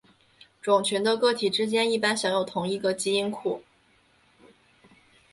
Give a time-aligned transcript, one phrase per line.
[0.63, 3.61] 种群的个体之间一般享有同一个基因库。